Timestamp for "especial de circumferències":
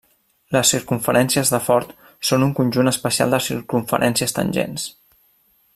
2.93-4.35